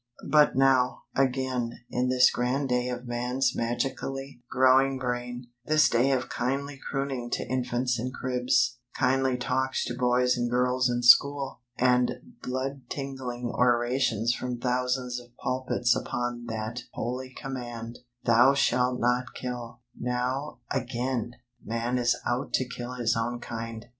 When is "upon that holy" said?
15.95-17.31